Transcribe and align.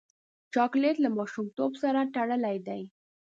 چاکلېټ 0.53 0.95
له 1.01 1.09
ماشومتوب 1.17 1.71
سره 1.83 1.99
تړلی 2.15 2.57
دی. 2.67 2.81